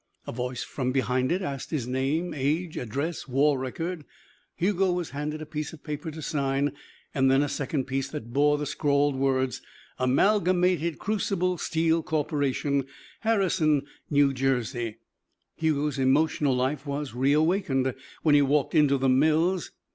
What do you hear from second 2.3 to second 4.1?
age, address, war record.